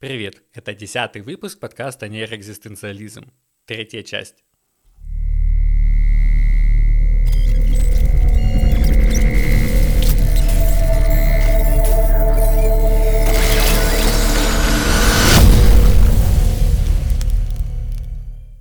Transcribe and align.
Привет, 0.00 0.42
это 0.54 0.72
десятый 0.72 1.20
выпуск 1.20 1.60
подкаста 1.60 2.08
«Нейроэкзистенциализм». 2.08 3.34
Третья 3.66 4.02
часть. 4.02 4.44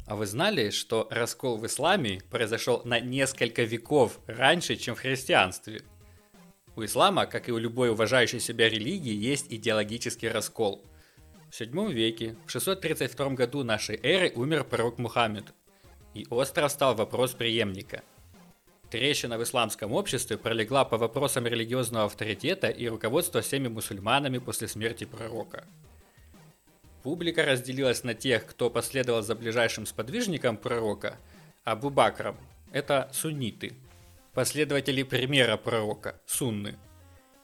А 0.06 0.18
вы 0.18 0.26
знали, 0.26 0.72
что 0.72 1.08
раскол 1.10 1.58
в 1.58 1.66
исламе 1.66 2.20
произошел 2.30 2.82
на 2.84 3.00
несколько 3.00 3.64
веков 3.64 4.20
раньше, 4.28 4.76
чем 4.76 4.96
в 4.96 5.00
христианстве? 5.00 5.84
У 6.76 6.84
ислама, 6.84 7.28
как 7.28 7.48
и 7.48 7.54
у 7.54 7.58
любой 7.58 7.92
уважающей 7.92 8.42
себя 8.42 8.68
религии, 8.68 9.14
есть 9.14 9.46
идеологический 9.50 10.28
раскол– 10.28 10.84
в 11.50 11.60
VII 11.60 11.92
веке, 11.92 12.36
в 12.46 12.52
632 12.52 13.30
году 13.30 13.64
нашей 13.64 14.00
эры, 14.02 14.32
умер 14.36 14.66
пророк 14.66 15.00
Мухаммед, 15.00 15.46
и 16.14 16.26
остро 16.30 16.68
стал 16.68 16.96
вопрос 16.96 17.34
преемника. 17.34 18.04
Трещина 18.92 19.38
в 19.38 19.44
исламском 19.44 19.92
обществе 19.94 20.38
пролегла 20.38 20.86
по 20.86 20.98
вопросам 20.98 21.46
религиозного 21.46 22.06
авторитета 22.06 22.68
и 22.68 22.88
руководства 22.88 23.42
всеми 23.42 23.68
мусульманами 23.68 24.40
после 24.40 24.68
смерти 24.68 25.06
пророка. 25.06 25.66
Публика 27.04 27.46
разделилась 27.46 28.04
на 28.04 28.14
тех, 28.14 28.46
кто 28.46 28.70
последовал 28.70 29.22
за 29.22 29.36
ближайшим 29.36 29.86
сподвижником 29.86 30.58
пророка, 30.58 31.18
Абу 31.64 31.90
Бакром, 31.90 32.38
это 32.72 33.10
сунниты, 33.14 33.74
последователи 34.34 35.04
примера 35.04 35.58
пророка, 35.58 36.20
сунны– 36.26 36.78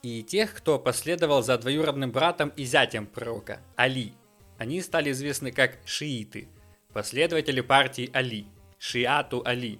и 0.06 0.22
тех, 0.22 0.54
кто 0.54 0.78
последовал 0.78 1.42
за 1.42 1.58
двоюродным 1.58 2.12
братом 2.12 2.50
и 2.50 2.64
зятем 2.64 3.08
пророка, 3.08 3.60
Али. 3.76 4.14
Они 4.60 4.80
стали 4.82 5.10
известны 5.10 5.52
как 5.52 5.80
шииты, 5.84 6.48
последователи 6.94 7.62
партии 7.62 8.12
Али, 8.14 8.46
шиату 8.78 9.42
Али. 9.44 9.80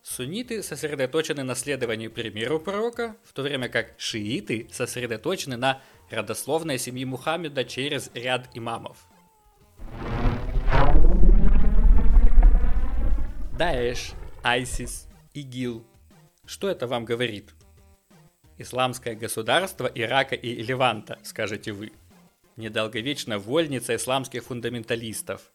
Сунниты 0.00 0.62
сосредоточены 0.62 1.42
на 1.42 1.56
следовании 1.56 2.06
примеру 2.06 2.60
пророка, 2.60 3.16
в 3.24 3.32
то 3.32 3.42
время 3.42 3.68
как 3.68 3.94
шииты 3.98 4.68
сосредоточены 4.70 5.56
на 5.56 5.82
родословной 6.08 6.78
семьи 6.78 7.04
Мухаммеда 7.04 7.64
через 7.64 8.12
ряд 8.14 8.48
имамов. 8.54 9.08
Даэш, 13.58 14.12
Айсис, 14.44 15.08
ИГИЛ. 15.34 15.84
Что 16.44 16.68
это 16.68 16.86
вам 16.86 17.04
говорит? 17.04 17.55
Исламское 18.58 19.14
государство 19.14 19.90
Ирака 19.94 20.34
и 20.34 20.62
Леванта, 20.62 21.18
скажете 21.22 21.72
вы. 21.72 21.92
Недолговечная 22.56 23.38
вольница 23.38 23.94
исламских 23.94 24.44
фундаменталистов. 24.44 25.52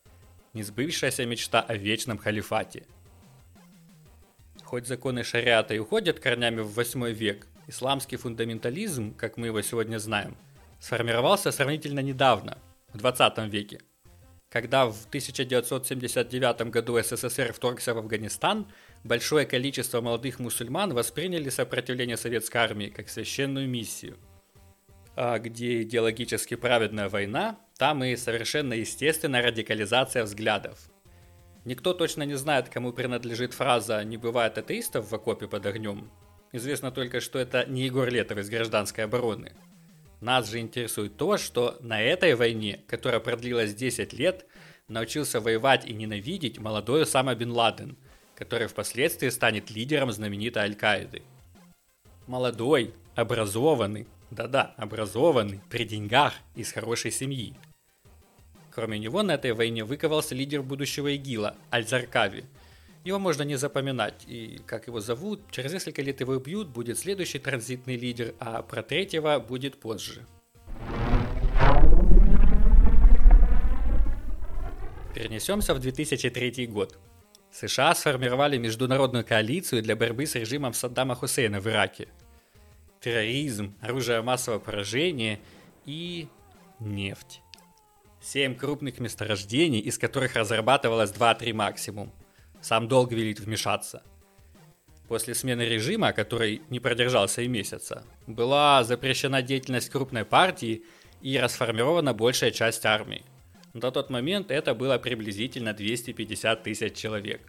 Несбывшаяся 0.53 1.25
мечта 1.25 1.61
о 1.61 1.75
вечном 1.75 2.19
халифате. 2.19 2.85
Хоть 4.63 4.85
законы 4.85 5.23
шариата 5.23 5.73
и 5.73 5.79
уходят 5.79 6.19
корнями 6.19 6.61
в 6.61 6.73
8 6.75 7.09
век, 7.11 7.47
исламский 7.67 8.17
фундаментализм, 8.17 9.15
как 9.15 9.35
мы 9.37 9.47
его 9.47 9.61
сегодня 9.63 9.97
знаем, 9.97 10.37
сформировался 10.79 11.51
сравнительно 11.51 12.01
недавно, 12.01 12.59
в 12.93 12.97
20 12.97 13.51
веке. 13.51 13.79
Когда 14.51 14.85
в 14.85 15.05
1979 15.07 16.69
году 16.71 17.01
СССР 17.01 17.53
вторгся 17.53 17.93
в 17.93 17.99
Афганистан– 17.99 18.67
большое 19.05 19.45
количество 19.45 20.01
молодых 20.01 20.39
мусульман 20.39 20.93
восприняли 20.93 21.49
сопротивление 21.49 22.17
советской 22.17 22.57
армии 22.57 22.87
как 22.87 23.07
священную 23.07 23.69
миссию. 23.69 24.17
А 25.15 25.39
где 25.39 25.81
идеологически 25.83 26.55
праведная 26.55 27.07
война, 27.07 27.59
там 27.77 28.03
и 28.03 28.15
совершенно 28.17 28.73
естественная 28.73 29.41
радикализация 29.41 30.23
взглядов. 30.23 30.79
Никто 31.63 31.93
точно 31.93 32.23
не 32.23 32.35
знает, 32.35 32.67
кому 32.67 32.91
принадлежит 32.91 33.53
фраза 33.53 34.03
«не 34.03 34.17
бывает 34.17 34.57
атеистов 34.57 35.11
в 35.11 35.15
окопе 35.15 35.47
под 35.47 35.65
огнем». 35.65 36.11
Известно 36.51 36.91
только, 36.91 37.21
что 37.21 37.39
это 37.39 37.65
не 37.65 37.83
Егор 37.83 38.09
Летов 38.09 38.37
из 38.37 38.49
гражданской 38.49 39.05
обороны. 39.05 39.53
Нас 40.21 40.49
же 40.49 40.59
интересует 40.59 41.17
то, 41.17 41.37
что 41.37 41.77
на 41.81 42.01
этой 42.01 42.35
войне, 42.35 42.79
которая 42.87 43.19
продлилась 43.19 43.73
10 43.73 44.13
лет, 44.13 44.45
научился 44.87 45.41
воевать 45.41 45.85
и 45.85 45.93
ненавидеть 45.93 46.59
молодой 46.59 47.03
Осама 47.03 47.35
Бен 47.35 47.51
Ладен– 47.51 47.97
который 48.41 48.65
впоследствии 48.65 49.29
станет 49.29 49.69
лидером 49.69 50.11
знаменитой 50.11 50.63
Аль-Каиды. 50.63 51.21
Молодой, 52.25 52.91
образованный, 53.13 54.07
да-да, 54.31 54.73
образованный, 54.77 55.61
при 55.69 55.85
деньгах, 55.85 56.33
из 56.55 56.71
хорошей 56.71 57.11
семьи. 57.11 57.53
Кроме 58.71 58.97
него 58.97 59.21
на 59.21 59.33
этой 59.33 59.53
войне 59.53 59.83
выковался 59.83 60.33
лидер 60.33 60.63
будущего 60.63 61.09
ИГИЛа, 61.09 61.55
Аль-Заркави. 61.71 62.45
Его 63.03 63.17
можно 63.17 63.41
не 63.41 63.55
запоминать, 63.55 64.25
и 64.27 64.61
как 64.67 64.85
его 64.85 64.99
зовут, 64.99 65.49
через 65.49 65.73
несколько 65.73 66.03
лет 66.03 66.19
его 66.19 66.33
убьют, 66.33 66.67
будет 66.67 66.99
следующий 66.99 67.39
транзитный 67.39 67.95
лидер, 67.95 68.35
а 68.39 68.61
про 68.61 68.83
третьего 68.83 69.39
будет 69.39 69.79
позже. 69.79 70.27
Перенесемся 75.15 75.73
в 75.73 75.79
2003 75.79 76.67
год. 76.67 76.99
США 77.51 77.95
сформировали 77.95 78.57
международную 78.57 79.25
коалицию 79.25 79.81
для 79.81 79.95
борьбы 79.95 80.27
с 80.27 80.35
режимом 80.35 80.73
Саддама 80.73 81.15
Хусейна 81.15 81.59
в 81.59 81.67
Ираке. 81.67 82.07
Терроризм, 83.01 83.75
оружие 83.81 84.21
массового 84.21 84.59
поражения 84.59 85.39
и 85.85 86.27
нефть. 86.79 87.41
Семь 88.21 88.55
крупных 88.55 88.99
месторождений, 88.99 89.79
из 89.79 89.97
которых 89.97 90.35
разрабатывалось 90.35 91.11
2-3 91.11 91.53
максимум. 91.53 92.13
Сам 92.61 92.87
долг 92.87 93.11
велит 93.11 93.39
вмешаться. 93.39 94.03
После 95.07 95.35
смены 95.35 95.63
режима, 95.63 96.13
который 96.13 96.61
не 96.69 96.79
продержался 96.79 97.41
и 97.41 97.47
месяца, 97.47 98.05
была 98.27 98.83
запрещена 98.83 99.41
деятельность 99.41 99.89
крупной 99.89 100.23
партии 100.23 100.83
и 101.21 101.37
расформирована 101.37 102.13
большая 102.13 102.51
часть 102.51 102.85
армии. 102.85 103.25
На 103.73 103.91
тот 103.91 104.09
момент 104.09 104.51
это 104.51 104.73
было 104.73 104.97
приблизительно 104.97 105.73
250 105.73 106.63
тысяч 106.63 106.93
человек. 106.93 107.41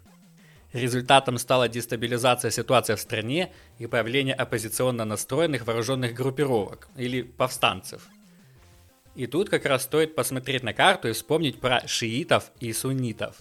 Результатом 0.72 1.36
стала 1.36 1.68
дестабилизация 1.68 2.50
ситуации 2.50 2.94
в 2.94 3.00
стране 3.00 3.52
и 3.78 3.86
появление 3.86 4.34
оппозиционно 4.34 5.04
настроенных 5.04 5.66
вооруженных 5.66 6.14
группировок 6.14 6.88
или 6.96 7.22
повстанцев. 7.22 8.08
И 9.14 9.26
тут 9.26 9.50
как 9.50 9.66
раз 9.66 9.82
стоит 9.82 10.14
посмотреть 10.14 10.62
на 10.62 10.72
карту 10.72 11.08
и 11.08 11.12
вспомнить 11.12 11.60
про 11.60 11.86
шиитов 11.86 12.50
и 12.60 12.72
суннитов. 12.72 13.36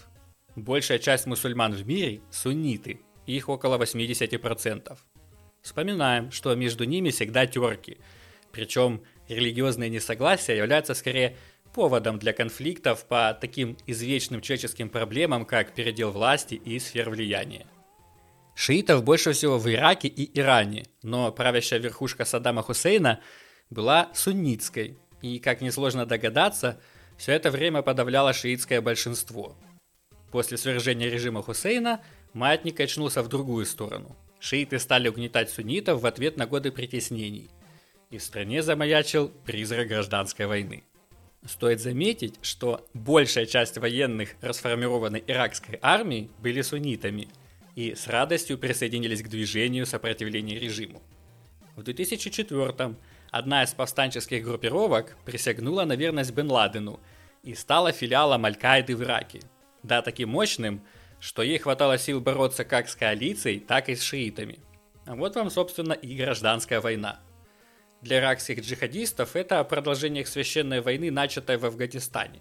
Большая 0.56 0.98
часть 0.98 1.26
мусульман 1.26 1.72
в 1.72 1.86
мире– 1.86 2.20
сунниты, 2.30 3.00
их 3.26 3.48
около 3.48 3.78
80%. 3.78 4.98
Вспоминаем, 5.62 6.30
что 6.30 6.54
между 6.54 6.84
ними 6.84 7.10
всегда 7.10 7.46
терки, 7.46 7.98
причем 8.52 9.02
религиозные 9.28 9.88
несогласия 9.88 10.56
являются 10.56 10.92
скорее 10.94 11.36
поводом 11.72 12.18
для 12.18 12.34
конфликтов 12.34 13.06
по 13.06 13.36
таким 13.40 13.78
извечным 13.86 14.42
человеческим 14.42 14.90
проблемам, 14.90 15.46
как 15.46 15.72
передел 15.74 16.10
власти 16.10 16.54
и 16.54 16.78
сфер 16.78 17.08
влияния. 17.08 17.66
Шиитов 18.54 19.02
больше 19.02 19.32
всего 19.32 19.58
в 19.58 19.66
Ираке 19.72 20.08
и 20.08 20.38
Иране, 20.38 20.84
но 21.02 21.32
правящая 21.32 21.80
верхушка 21.80 22.26
Саддама 22.26 22.62
Хусейна 22.62 23.20
была 23.70 24.10
суннитской, 24.12 24.98
и, 25.22 25.38
как 25.38 25.62
несложно 25.62 26.04
догадаться, 26.04 26.78
все 27.16 27.32
это 27.32 27.50
время 27.50 27.80
подавляло 27.80 28.34
шиитское 28.34 28.82
большинство. 28.82 29.56
После 30.32 30.56
свержения 30.56 31.10
режима 31.10 31.42
Хусейна 31.42 32.00
маятник 32.32 32.80
очнулся 32.80 33.22
в 33.22 33.28
другую 33.28 33.66
сторону. 33.66 34.16
Шииты 34.40 34.78
стали 34.78 35.08
угнетать 35.08 35.50
суннитов 35.50 36.00
в 36.00 36.06
ответ 36.06 36.38
на 36.38 36.46
годы 36.46 36.72
притеснений. 36.72 37.50
И 38.10 38.16
в 38.16 38.22
стране 38.22 38.62
замаячил 38.62 39.28
призрак 39.44 39.88
гражданской 39.88 40.46
войны. 40.46 40.84
Стоит 41.46 41.80
заметить, 41.80 42.38
что 42.40 42.88
большая 42.94 43.46
часть 43.46 43.76
военных 43.76 44.30
расформированной 44.40 45.22
иракской 45.26 45.78
армии 45.82 46.30
были 46.38 46.62
суннитами 46.62 47.28
и 47.74 47.94
с 47.94 48.06
радостью 48.06 48.58
присоединились 48.58 49.22
к 49.22 49.28
движению 49.28 49.84
сопротивления 49.84 50.58
режиму. 50.58 51.02
В 51.76 51.82
2004 51.82 52.94
одна 53.30 53.62
из 53.64 53.74
повстанческих 53.74 54.44
группировок 54.44 55.16
присягнула 55.26 55.84
на 55.84 55.94
верность 55.94 56.32
Бен 56.32 56.50
Ладену 56.50 57.00
и 57.42 57.54
стала 57.54 57.92
филиалом 57.92 58.46
Аль-Каиды 58.46 58.96
в 58.96 59.02
Ираке. 59.02 59.40
Да, 59.82 60.02
таким 60.02 60.30
мощным, 60.30 60.82
что 61.20 61.42
ей 61.42 61.58
хватало 61.58 61.98
сил 61.98 62.20
бороться 62.20 62.64
как 62.64 62.88
с 62.88 62.96
коалицией, 62.96 63.60
так 63.60 63.88
и 63.88 63.94
с 63.94 64.02
шиитами. 64.02 64.58
А 65.06 65.14
вот 65.14 65.34
вам, 65.36 65.50
собственно, 65.50 65.92
и 65.92 66.16
гражданская 66.16 66.80
война– 66.80 67.20
для 68.02 68.18
иракских 68.18 68.58
джихадистов 68.58 69.36
это 69.36 69.62
продолжение 69.62 70.22
их 70.22 70.28
священной 70.28 70.80
войны, 70.80 71.12
начатой 71.12 71.56
в 71.56 71.64
Афганистане. 71.64 72.40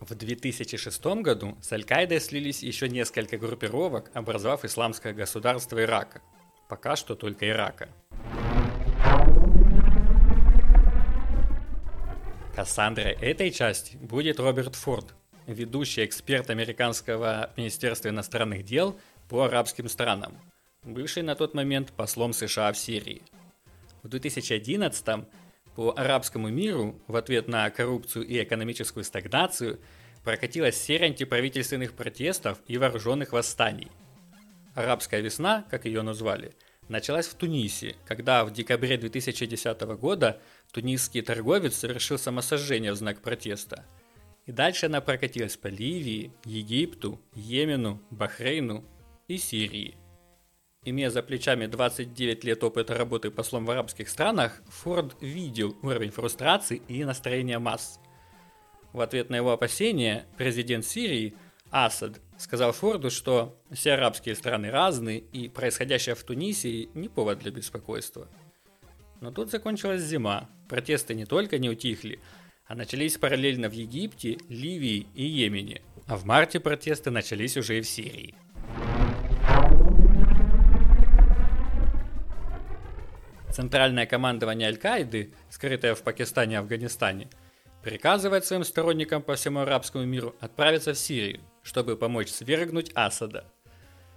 В 0.00 0.12
2006 0.16 1.04
году 1.22 1.56
с 1.62 1.72
Аль-Каидой 1.72 2.20
слились 2.20 2.60
еще 2.64 2.88
несколько 2.88 3.38
группировок, 3.38 4.10
образовав 4.14 4.64
исламское 4.64 5.12
государство 5.12 5.80
Ирака. 5.80 6.22
Пока 6.68 6.96
что 6.96 7.14
только 7.14 7.48
Ирака. 7.48 7.88
Кассандрой 12.56 13.12
этой 13.12 13.52
части 13.52 13.96
будет 13.96 14.40
Роберт 14.40 14.74
Форд, 14.74 15.14
ведущий 15.46 16.04
эксперт 16.04 16.50
Американского 16.50 17.50
Министерства 17.56 18.08
иностранных 18.08 18.64
дел 18.64 18.98
по 19.28 19.44
арабским 19.44 19.88
странам, 19.88 20.36
бывший 20.82 21.22
на 21.22 21.34
тот 21.34 21.54
момент 21.54 21.92
послом 21.92 22.32
США 22.32 22.72
в 22.72 22.78
Сирии. 22.78 23.22
В 24.02 24.08
2011 24.08 25.26
по 25.74 25.92
арабскому 25.96 26.48
миру 26.48 27.00
в 27.08 27.16
ответ 27.16 27.48
на 27.48 27.68
коррупцию 27.70 28.26
и 28.26 28.42
экономическую 28.42 29.04
стагнацию 29.04 29.80
прокатилась 30.22 30.80
серия 30.80 31.06
антиправительственных 31.06 31.94
протестов 31.94 32.58
и 32.66 32.78
вооруженных 32.78 33.32
восстаний. 33.32 33.90
Арабская 34.74 35.20
весна, 35.20 35.64
как 35.70 35.84
ее 35.84 36.02
назвали, 36.02 36.54
началась 36.88 37.26
в 37.26 37.34
Тунисе, 37.34 37.96
когда 38.06 38.44
в 38.44 38.52
декабре 38.52 38.96
2010 38.96 39.80
года 39.98 40.40
тунисский 40.72 41.22
торговец 41.22 41.76
совершил 41.76 42.18
самосожжение 42.18 42.92
в 42.92 42.96
знак 42.96 43.20
протеста. 43.20 43.84
И 44.46 44.52
дальше 44.52 44.86
она 44.86 45.00
прокатилась 45.00 45.56
по 45.56 45.68
Ливии, 45.68 46.32
Египту, 46.44 47.20
Йемену, 47.34 48.00
Бахрейну 48.10 48.84
и 49.28 49.38
Сирии– 49.38 49.96
Имея 50.86 51.08
за 51.08 51.22
плечами 51.22 51.64
29 51.64 52.44
лет 52.44 52.62
опыта 52.62 52.94
работы 52.94 53.30
послом 53.30 53.64
в 53.64 53.70
арабских 53.70 54.10
странах, 54.10 54.62
Форд 54.68 55.16
видел 55.22 55.74
уровень 55.80 56.10
фрустрации 56.10 56.82
и 56.88 57.04
настроения 57.04 57.58
масс. 57.58 57.98
В 58.92 59.00
ответ 59.00 59.30
на 59.30 59.36
его 59.36 59.52
опасения 59.52 60.26
президент 60.36 60.84
Сирии 60.84 61.34
Асад 61.70 62.20
сказал 62.36 62.72
Форду, 62.72 63.10
что 63.10 63.58
все 63.72 63.94
арабские 63.94 64.34
страны 64.34 64.70
разные 64.70 65.20
и 65.20 65.48
происходящее 65.48 66.14
в 66.14 66.22
Тунисе 66.22 66.88
не 66.92 67.08
повод 67.08 67.38
для 67.38 67.50
беспокойства. 67.50 68.28
Но 69.22 69.30
тут 69.30 69.50
закончилась 69.50 70.02
зима, 70.02 70.50
протесты 70.68 71.14
не 71.14 71.24
только 71.24 71.58
не 71.58 71.70
утихли, 71.70 72.20
а 72.66 72.74
начались 72.74 73.18
параллельно 73.18 73.68
в 73.68 73.72
Египте, 73.72 74.38
Ливии 74.48 75.06
и 75.14 75.24
Йемене. 75.24 75.82
А 76.06 76.16
в 76.16 76.24
марте 76.24 76.60
протесты 76.60 77.10
начались 77.10 77.56
уже 77.56 77.78
и 77.78 77.82
в 77.82 77.88
Сирии. 77.88 78.34
Центральное 83.52 84.06
командование 84.06 84.68
Аль-Каиды, 84.68 85.32
скрытое 85.48 85.94
в 85.94 86.02
Пакистане 86.02 86.54
и 86.54 86.58
Афганистане, 86.58 87.28
приказывает 87.82 88.44
своим 88.44 88.64
сторонникам 88.64 89.22
по 89.22 89.36
всему 89.36 89.60
арабскому 89.60 90.04
миру 90.04 90.34
отправиться 90.40 90.94
в 90.94 90.98
Сирию, 90.98 91.40
чтобы 91.62 91.96
помочь 91.96 92.30
свергнуть 92.30 92.90
Асада. 92.94 93.44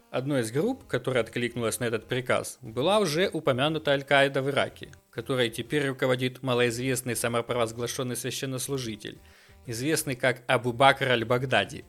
Одной 0.09 0.41
из 0.41 0.51
групп, 0.51 0.87
которая 0.87 1.23
откликнулась 1.23 1.79
на 1.79 1.85
этот 1.85 2.07
приказ, 2.07 2.57
была 2.61 2.99
уже 2.99 3.29
упомянута 3.29 3.91
Аль-Каида 3.91 4.41
в 4.41 4.49
Ираке, 4.49 4.89
которой 5.11 5.49
теперь 5.49 5.87
руководит 5.87 6.41
малоизвестный 6.43 7.15
самопровозглашенный 7.15 8.15
священнослужитель, 8.15 9.19
известный 9.65 10.15
как 10.15 10.43
Абу 10.47 10.73
Бакр 10.73 11.09
Аль-Багдади. 11.09 11.83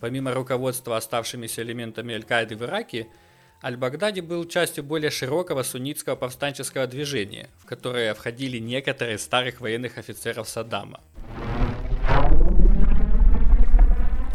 Помимо 0.00 0.34
руководства 0.34 0.96
оставшимися 0.96 1.62
элементами 1.62 2.14
Аль-Каиды 2.14 2.56
в 2.56 2.62
Ираке– 2.62 3.08
Аль-Багдади 3.62 4.20
был 4.20 4.44
частью 4.44 4.84
более 4.84 5.10
широкого 5.10 5.62
суннитского 5.62 6.14
повстанческого 6.14 6.86
движения, 6.86 7.48
в 7.58 7.66
которое 7.66 8.12
входили 8.14 8.58
некоторые 8.58 9.18
старых 9.18 9.60
военных 9.60 9.98
офицеров 9.98 10.48
Саддама. 10.48 11.00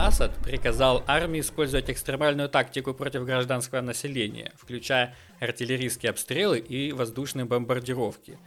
Асад 0.03 0.36
приказал 0.38 1.03
армии 1.06 1.42
использовать 1.42 1.92
экстремальную 1.92 2.50
тактику 2.50 2.92
против 2.95 3.24
гражданского 3.24 3.81
населения, 3.81 4.51
включая 4.57 5.15
артиллерийские 5.39 6.09
обстрелы 6.09 6.57
и 6.57 6.92
воздушные 6.92 7.45
бомбардировки. 7.45 8.39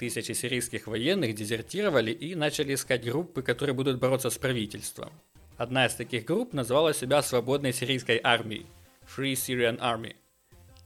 Тысячи 0.00 0.32
сирийских 0.32 0.88
военных 0.88 1.36
дезертировали 1.36 2.10
и 2.10 2.34
начали 2.34 2.74
искать 2.74 3.04
группы, 3.04 3.42
которые 3.42 3.72
будут 3.72 4.00
бороться 4.00 4.30
с 4.30 4.36
правительством. 4.36 5.12
Одна 5.56 5.86
из 5.86 5.94
таких 5.94 6.24
групп 6.24 6.52
называла 6.52 6.92
себя 6.92 7.22
Свободной 7.22 7.72
сирийской 7.72 8.20
армией– 8.20 8.66
Free 9.16 9.34
Syrian 9.34 9.78
Army. 9.78 10.16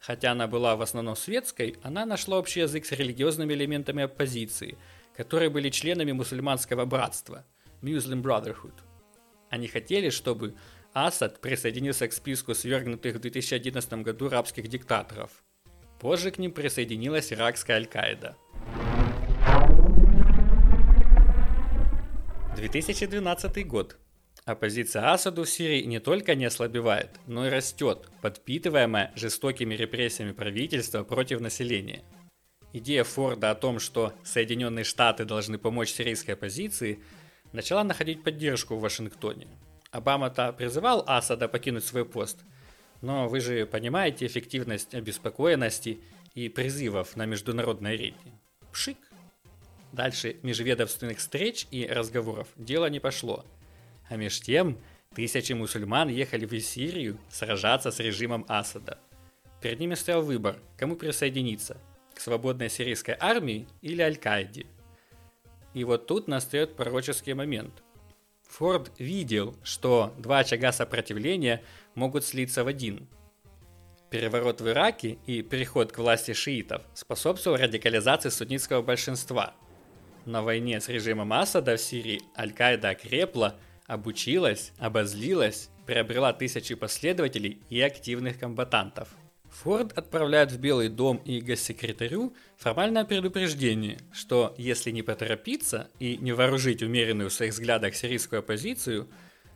Хотя 0.01 0.33
она 0.33 0.47
была 0.47 0.77
в 0.77 0.83
основном 0.83 1.17
светской, 1.17 1.77
она 1.83 2.05
нашла 2.05 2.39
общий 2.39 2.61
язык 2.61 2.85
с 2.85 2.93
религиозными 2.93 3.55
элементами 3.55 4.03
оппозиции, 4.03 4.77
которые 5.17 5.49
были 5.49 5.71
членами 5.71 6.13
мусульманского 6.13 6.85
братства 6.85 7.47
Muslim 7.81 8.21
Brotherhood. 8.21 8.75
Они 9.51 9.69
хотели, 9.69 10.11
чтобы 10.11 10.55
Асад 10.93 11.41
присоединился 11.41 12.09
к 12.09 12.13
списку 12.13 12.55
свергнутых 12.55 13.17
в 13.17 13.21
2011 13.21 13.93
году 14.03 14.27
арабских 14.27 14.69
диктаторов. 14.69 15.31
Позже 16.01 16.31
к 16.31 16.39
ним 16.39 16.53
присоединилась 16.53 17.33
иракская 17.33 17.77
Аль-Каида. 17.77 18.37
2012 22.57 23.67
год. 23.67 23.97
Оппозиция 24.45 25.13
Асаду 25.13 25.45
в 25.45 25.49
Сирии 25.51 25.85
не 25.85 26.01
только 26.01 26.35
не 26.35 26.47
ослабевает, 26.47 27.11
но 27.27 27.47
и 27.47 27.51
растет, 27.51 28.09
подпитываемая 28.23 29.13
жестокими 29.15 29.75
репрессиями 29.75 30.33
правительства 30.33 31.05
против 31.05 31.41
населения. 31.41 32.03
Идея 32.73 33.05
Форда 33.05 33.51
о 33.51 33.55
том, 33.55 33.79
что 33.79 34.13
Соединенные 34.25 34.85
Штаты 34.85 35.25
должны 35.25 35.59
помочь 35.59 35.91
сирийской 35.91 36.33
оппозиции, 36.33 36.99
начала 37.53 37.85
находить 37.85 38.23
поддержку 38.23 38.77
в 38.77 38.81
Вашингтоне. 38.81 39.47
Обама-то 39.91 40.53
призывал 40.53 41.05
Асада 41.07 41.49
покинуть 41.49 41.85
свой 41.85 42.05
пост, 42.05 42.45
но 43.01 43.29
вы 43.29 43.41
же 43.41 43.67
понимаете 43.67 44.27
эффективность 44.27 44.95
обеспокоенности 44.95 46.01
и 46.35 46.49
призывов 46.49 47.17
на 47.17 47.27
международной 47.27 47.95
арене. 47.95 48.41
Пшик. 48.73 48.99
Дальше 49.93 50.37
межведомственных 50.43 51.19
встреч 51.19 51.67
и 51.71 51.87
разговоров 51.87 52.49
дело 52.57 52.91
не 52.91 53.01
пошло– 53.01 53.45
а 54.09 54.17
меж 54.17 54.41
тем, 54.41 54.79
тысячи 55.15 55.53
мусульман 55.53 56.09
ехали 56.09 56.47
в 56.47 56.61
Сирию 56.61 57.19
сражаться 57.31 57.91
с 57.91 58.01
режимом 58.01 58.45
Асада. 58.49 58.99
Перед 59.61 59.81
ними 59.81 59.95
стоял 59.95 60.23
выбор, 60.23 60.59
кому 60.77 60.97
присоединиться– 60.97 61.79
к 62.15 62.21
свободной 62.21 62.69
сирийской 62.69 63.17
армии 63.19 63.69
или 63.81 64.03
Аль-Каиде. 64.03 64.67
И 65.79 65.85
вот 65.85 66.09
тут 66.09 66.27
настает 66.27 66.75
пророческий 66.75 67.35
момент. 67.35 67.85
Форд 68.49 68.91
видел, 68.99 69.55
что 69.63 70.13
два 70.19 70.41
очага 70.41 70.73
сопротивления 70.73 71.63
могут 71.95 72.25
слиться 72.25 72.65
в 72.65 72.67
один. 72.67 73.07
Переворот 74.11 74.61
в 74.61 74.69
Ираке 74.69 75.19
и 75.27 75.43
переход 75.43 75.93
к 75.93 75.99
власти 75.99 76.33
шиитов 76.33 76.83
способствовал 76.95 77.59
радикализации 77.59 78.31
суннитского 78.31 78.83
большинства. 78.83 79.55
На 80.25 80.43
войне 80.43 80.81
с 80.81 80.89
режимом 80.89 81.33
Асада 81.33 81.77
в 81.77 81.81
Сирии 81.81 82.23
Аль-Каида 82.37 82.89
окрепла– 82.89 83.55
обучилась, 83.87 84.73
обозлилась, 84.79 85.71
приобрела 85.87 86.33
тысячи 86.33 86.75
последователей 86.75 87.61
и 87.71 87.81
активных 87.81 88.41
комбатантов. 88.41 89.09
Форд 89.51 89.93
отправляет 89.97 90.53
в 90.53 90.59
Белый 90.59 90.89
дом 90.89 91.17
и 91.25 91.41
госсекретарю 91.41 92.35
формальное 92.57 93.05
предупреждение, 93.05 93.99
что 94.13 94.55
если 94.59 94.91
не 94.91 95.03
поторопиться 95.03 95.89
и 95.99 96.17
не 96.17 96.33
вооружить 96.33 96.83
умеренную 96.83 97.31
в 97.31 97.33
своих 97.33 97.55
взглядах 97.55 97.95
сирийскую 97.95 98.41
оппозицию, 98.41 99.09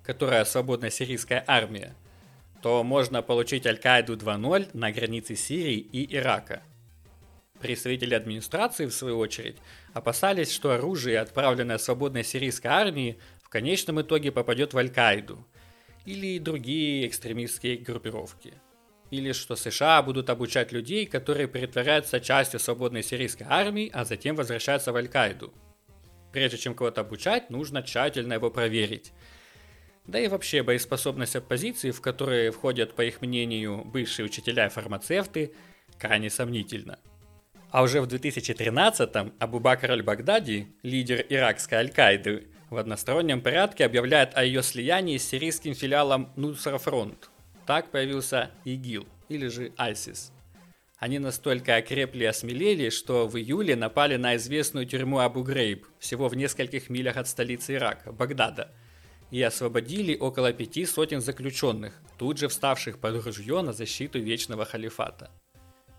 которая 0.03 0.45
свободная 0.45 0.91
сирийская 0.91 1.45
армия, 1.47 1.95
то 2.63 2.83
можно 2.83 3.23
получить 3.23 3.67
Аль-Каиду 3.67 4.17
2.0 4.17 4.71
на 4.73 4.93
границе 4.93 5.37
Сирии 5.37 5.79
и 5.79 6.17
Ирака. 6.17 6.63
Представители 7.61 8.15
администрации, 8.15 8.87
в 8.87 8.95
свою 8.95 9.19
очередь, 9.19 9.57
опасались, 9.93 10.51
что 10.51 10.73
оружие, 10.73 11.21
отправленное 11.21 11.79
свободной 11.79 12.25
сирийской 12.25 12.69
армией, 12.69 13.19
конечном 13.53 14.01
итоге 14.01 14.33
попадет 14.33 14.73
в 14.73 14.79
Аль-Каиду 14.79 15.47
или 16.07 16.39
другие 16.39 17.07
экстремистские 17.07 17.77
группировки. 17.77 18.55
Или 19.13 19.33
что 19.33 19.57
США 19.57 20.01
будут 20.01 20.31
обучать 20.31 20.73
людей, 20.73 21.05
которые 21.05 21.47
притворяются 21.47 22.19
частью 22.19 22.59
свободной 22.59 23.03
сирийской 23.03 23.47
армии, 23.47 23.91
а 23.93 24.07
затем 24.07 24.35
возвращаются 24.35 24.91
в 24.91 24.97
Аль-Каиду. 24.97 25.53
Прежде 26.33 26.57
чем 26.57 26.75
кого-то 26.75 27.03
обучать, 27.03 27.51
нужно 27.51 27.83
тщательно 27.83 28.33
его 28.33 28.51
проверить. 28.51 29.13
Да 30.07 30.19
и 30.19 30.29
вообще 30.29 30.63
боеспособность 30.63 31.37
оппозиции, 31.37 31.91
в 31.91 32.01
которые 32.01 32.53
входят, 32.53 32.95
по 32.95 33.03
их 33.03 33.21
мнению, 33.21 33.85
бывшие 33.85 34.25
учителя 34.25 34.69
и 34.69 34.71
фармацевты, 34.71 35.53
крайне 35.99 36.31
сомнительна. 36.31 36.99
А 37.71 37.83
уже 37.83 38.01
в 38.01 38.07
2013-м 38.07 39.35
Абу-Бакр 39.39 39.91
аль-Багдади, 39.91 40.69
лидер 40.83 41.23
иракской 41.29 41.77
Аль-Каиды, 41.77 42.49
в 42.71 42.79
одностороннем 42.79 43.43
порядке 43.43 43.85
объявляет 43.85 44.35
о 44.35 44.43
ее 44.43 44.63
слиянии 44.63 45.19
с 45.19 45.29
сирийским 45.29 45.75
филиалом 45.75 46.33
Нусра 46.37 46.79
Фронт. 46.79 47.29
Так 47.67 47.91
появился 47.91 48.51
ИГИЛ, 48.65 49.07
или 49.29 49.47
же 49.49 49.69
ISIS. 49.79 50.33
Они 50.99 51.19
настолько 51.19 51.77
окрепли 51.77 52.25
и 52.25 52.27
осмелели, 52.27 52.91
что 52.91 53.27
в 53.27 53.37
июле 53.37 53.75
напали 53.75 54.17
на 54.17 54.37
известную 54.37 54.87
тюрьму 54.87 55.19
Абу-Грейб, 55.19 55.87
всего 55.99 56.29
в 56.29 56.37
нескольких 56.37 56.91
милях 56.91 57.17
от 57.17 57.27
столицы 57.27 57.75
Ирака, 57.75 58.13
Багдада, 58.13 58.73
и 59.31 59.43
освободили 59.43 60.17
около 60.17 60.53
пяти 60.53 60.87
сотен 60.87 61.21
заключенных, 61.21 62.01
тут 62.19 62.39
же 62.39 62.49
вставших 62.49 62.99
под 62.99 63.25
ружье 63.25 63.63
на 63.63 63.73
защиту 63.73 64.21
Вечного 64.21 64.65
Халифата. 64.65 65.31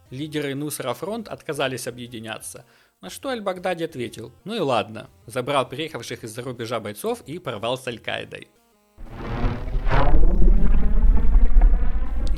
Лидеры 0.09 0.55
Нусра 0.55 0.93
Фронт 0.93 1.27
отказались 1.27 1.87
объединяться– 1.87 2.65
На 3.03 3.09
что 3.09 3.27
Аль-Багдади 3.27 3.83
ответил, 3.83 4.31
ну 4.45 4.55
и 4.55 4.59
ладно, 4.59 5.09
забрал 5.25 5.67
приехавших 5.67 6.23
из-за 6.23 6.41
рубежа 6.41 6.79
бойцов 6.79 7.21
и 7.25 7.37
порвал 7.37 7.77
с 7.77 7.85
Аль-Каидой. 7.85 8.47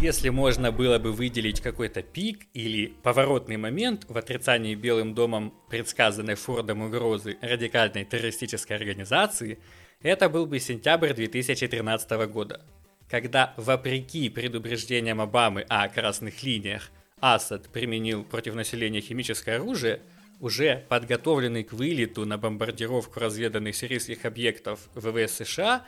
Если 0.05 0.29
можно 0.29 0.71
было 0.71 0.99
бы 0.99 1.11
выделить 1.11 1.61
какой-то 1.61 2.03
пик 2.03 2.45
или 2.53 2.93
поворотный 3.01 3.57
момент 3.57 4.05
в 4.07 4.15
отрицании 4.15 4.75
Белым 4.75 5.15
домом 5.15 5.51
предсказанной 5.67 6.35
Фордом 6.35 6.83
угрозы 6.83 7.39
радикальной 7.41 8.05
террористической 8.05 8.77
организации, 8.77 9.57
это 10.03 10.29
был 10.29 10.45
бы 10.45 10.59
сентябрь 10.59 11.11
2013 11.11 12.27
года, 12.27 12.61
когда, 13.09 13.55
вопреки 13.57 14.29
предупреждениям 14.29 15.21
Обамы 15.21 15.61
о 15.69 15.89
красных 15.89 16.43
линиях, 16.43 16.91
Асад 17.19 17.69
применил 17.69 18.23
против 18.23 18.53
населения 18.53 19.01
химическое 19.01 19.55
оружие– 19.55 20.01
уже 20.39 20.85
подготовленный 20.87 21.63
к 21.63 21.73
вылету 21.73 22.27
на 22.27 22.37
бомбардировку 22.37 23.19
разведанных 23.19 23.75
сирийских 23.75 24.25
объектов 24.25 24.81
ВВС 24.93 25.31
США, 25.37 25.83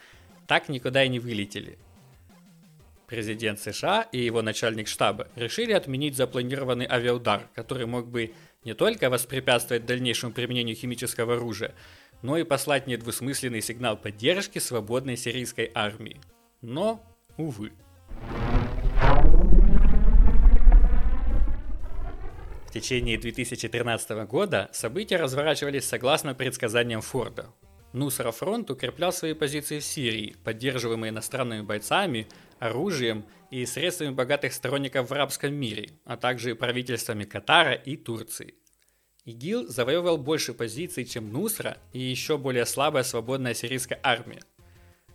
так 0.47 0.69
никуда 0.69 1.03
и 1.03 1.09
не 1.09 1.19
вылетели. 1.19 1.77
Президент 3.07 3.57
США 3.61 4.01
и 4.11 4.19
его 4.19 4.41
начальник 4.41 4.89
штаба 4.89 5.29
решили 5.37 5.71
отменить 5.71 6.17
запланированный 6.17 6.85
авиаудар, 6.85 7.47
который 7.55 7.85
мог 7.85 8.09
бы 8.09 8.33
не 8.65 8.73
только 8.73 9.09
воспрепятствовать 9.09 9.85
дальнейшему 9.85 10.33
применению 10.33 10.75
химического 10.75 11.35
оружия, 11.35 11.73
но 12.21 12.37
и 12.37 12.43
послать 12.43 12.85
недвусмысленный 12.85 13.61
сигнал 13.61 13.95
поддержки 13.95 14.59
свободной 14.59 15.15
сирийской 15.15 15.71
армии. 15.73 16.19
Но, 16.61 17.01
увы. 17.37 17.71
В 22.65 22.71
течение 22.73 23.17
2013 23.17 24.27
года 24.27 24.69
события 24.73 25.15
разворачивались 25.15 25.85
согласно 25.85 26.35
предсказаниям 26.35 26.99
Форда. 26.99 27.53
Нусра 27.93 28.31
фронт 28.31 28.69
укреплял 28.69 29.13
свои 29.13 29.33
позиции 29.33 29.79
в 29.79 29.85
Сирии, 29.85 30.35
поддерживаемые 30.43 31.11
иностранными 31.11 31.61
бойцами, 31.61 32.27
оружием 32.59 33.25
и 33.51 33.65
средствами 33.65 34.11
богатых 34.11 34.53
сторонников 34.53 35.09
в 35.09 35.13
арабском 35.13 35.53
мире, 35.53 35.89
а 36.05 36.17
также 36.17 36.55
правительствами 36.55 37.23
Катара 37.23 37.73
и 37.73 37.95
Турции. 37.95 38.55
ИГИЛ 39.25 39.67
завоевывал 39.67 40.17
больше 40.17 40.53
позиций, 40.53 41.05
чем 41.05 41.31
Нусра 41.31 41.77
и 41.93 41.99
еще 41.99 42.37
более 42.37 42.65
слабая 42.65 43.03
свободная 43.03 43.53
сирийская 43.53 43.99
армия. 44.03 44.41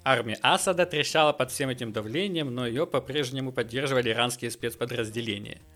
Армия 0.04 0.38
Асада 0.42 0.84
трещала 0.84 1.32
под 1.32 1.50
всем 1.50 1.70
этим 1.70 1.92
давлением, 1.92 2.54
но 2.54 2.66
ее 2.66 2.86
по-прежнему 2.86 3.52
поддерживали 3.52 4.10
иранские 4.10 4.50
спецподразделения– 4.50 5.58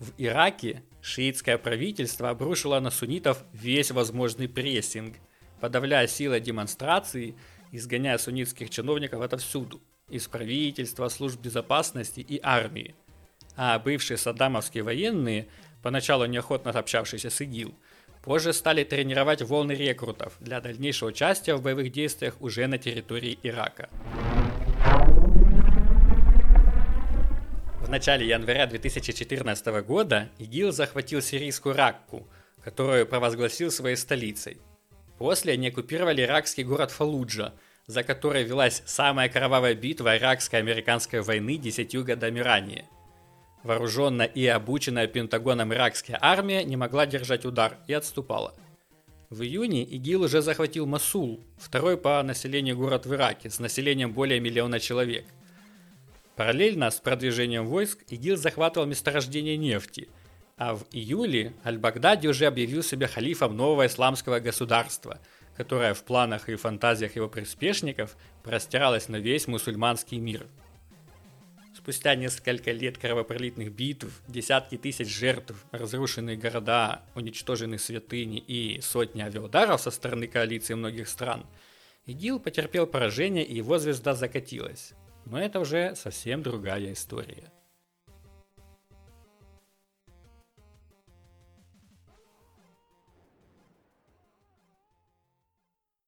в 0.00 0.14
Ираке 0.16 0.82
шиитское 1.02 1.58
правительство 1.58 2.30
обрушило 2.30 2.80
на 2.80 2.90
суннитов 2.90 3.44
весь 3.52 3.90
возможный 3.90 4.48
прессинг, 4.48 5.16
подавляя 5.60 6.06
силы 6.06 6.40
демонстрации, 6.40 7.36
изгоняя 7.70 8.16
суннитских 8.16 8.70
чиновников 8.70 9.20
отовсюду, 9.20 9.82
из 10.10 10.28
правительства, 10.28 11.08
служб 11.08 11.40
безопасности 11.40 12.20
и 12.20 12.40
армии. 12.42 12.94
А 13.56 13.78
бывшие 13.78 14.16
саддамовские 14.16 14.82
военные, 14.82 15.48
поначалу 15.82 16.26
неохотно 16.26 16.70
общавшиеся 16.70 17.30
с 17.30 17.40
ИГИЛ, 17.40 17.74
позже 18.22 18.52
стали 18.52 18.84
тренировать 18.84 19.42
волны 19.42 19.72
рекрутов 19.72 20.36
для 20.40 20.60
дальнейшего 20.60 21.08
участия 21.08 21.54
в 21.54 21.62
боевых 21.62 21.92
действиях 21.92 22.40
уже 22.40 22.66
на 22.66 22.78
территории 22.78 23.38
Ирака. 23.42 23.88
В 27.80 27.88
начале 27.88 28.28
января 28.28 28.66
2014 28.66 29.66
года 29.82 30.28
ИГИЛ 30.38 30.70
захватил 30.70 31.20
сирийскую 31.22 31.74
Ракку, 31.74 32.28
которую 32.62 33.06
провозгласил 33.06 33.70
своей 33.70 33.96
столицей. 33.96 34.58
После 35.18 35.54
они 35.54 35.68
оккупировали 35.68 36.22
иракский 36.22 36.62
город 36.62 36.90
Фалуджа, 36.92 37.52
за 37.86 38.02
которой 38.02 38.44
велась 38.44 38.82
самая 38.86 39.28
кровавая 39.28 39.74
битва 39.74 40.16
иракско-американской 40.16 41.22
войны 41.22 41.56
десятью 41.56 42.04
годами 42.04 42.40
ранее. 42.40 42.86
Вооруженная 43.62 44.26
и 44.26 44.46
обученная 44.46 45.06
Пентагоном 45.06 45.72
иракская 45.74 46.18
армия 46.20 46.64
не 46.64 46.76
могла 46.76 47.06
держать 47.06 47.44
удар 47.44 47.78
и 47.86 47.92
отступала. 47.92 48.54
В 49.28 49.42
июне 49.42 49.84
ИГИЛ 49.84 50.22
уже 50.22 50.42
захватил 50.42 50.86
Масул, 50.86 51.44
второй 51.58 51.96
по 51.96 52.22
населению 52.22 52.76
город 52.76 53.06
в 53.06 53.14
Ираке, 53.14 53.50
с 53.50 53.58
населением 53.58 54.12
более 54.12 54.40
миллиона 54.40 54.80
человек– 54.80 55.26
Параллельно 56.40 56.90
с 56.90 56.98
продвижением 56.98 57.66
войск 57.66 57.98
ИГИЛ 58.08 58.38
захватывал 58.38 58.86
месторождение 58.86 59.58
нефти, 59.58 60.08
а 60.56 60.74
в 60.74 60.86
июле 60.90 61.52
Аль-Багдади 61.66 62.28
уже 62.28 62.46
объявил 62.46 62.82
себя 62.82 63.08
халифом 63.08 63.54
нового 63.54 63.86
исламского 63.86 64.40
государства, 64.40 65.20
которое 65.60 65.92
в 65.92 66.04
планах 66.04 66.48
и 66.48 66.56
фантазиях 66.56 67.16
его 67.16 67.28
приспешников 67.28 68.16
простиралось 68.42 69.10
на 69.10 69.16
весь 69.16 69.46
мусульманский 69.46 70.16
мир. 70.16 70.46
Спустя 71.76 72.14
несколько 72.14 72.72
лет 72.72 72.96
кровопролитных 72.96 73.70
битв, 73.70 74.22
десятки 74.26 74.78
тысяч 74.78 75.08
жертв, 75.08 75.54
разрушенные 75.70 76.38
города, 76.38 77.02
уничтоженные 77.14 77.78
святыни 77.78 78.38
и 78.38 78.80
сотни 78.80 79.20
авиаударов 79.20 79.82
со 79.82 79.90
стороны 79.90 80.28
коалиции 80.28 80.72
многих 80.72 81.10
стран, 81.10 81.44
ИГИЛ 82.06 82.40
потерпел 82.40 82.86
поражение 82.86 83.44
и 83.44 83.56
его 83.56 83.78
звезда 83.78 84.14
закатилась. 84.14 84.94
Но 85.26 85.38
это 85.38 85.60
уже 85.60 85.94
совсем 85.94 86.42
другая 86.42 86.90
история. 86.94 87.52